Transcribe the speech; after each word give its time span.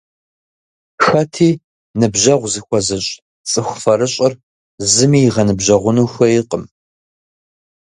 Хэти 1.05 1.49
«ныбжьэгъу» 1.99 2.51
зыхуэзыщӀ 2.53 3.13
цӀыху 3.49 3.79
фэрыщӀыр 3.83 4.33
зыми 4.91 5.19
игъэныбжьэгъуну 5.27 6.07
хуейкъым. 6.13 6.63